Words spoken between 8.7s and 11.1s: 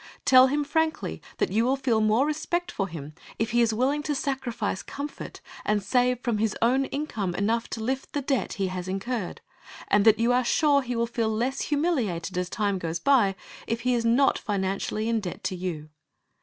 incurred, and that you are sure he will